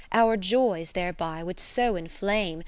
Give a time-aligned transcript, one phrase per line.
[0.11, 2.59] Our joys thereby would so inflame.